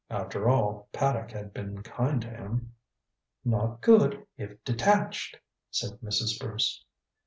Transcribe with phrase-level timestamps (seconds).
[0.09, 2.73] After all, Paddock had been kind to him.
[3.45, 5.37] "Not good if detached,"
[5.69, 6.39] said Mrs.
[6.39, 6.83] Bruce.